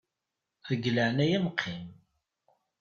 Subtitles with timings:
[0.69, 1.85] Deg laɛnaya-m qqim.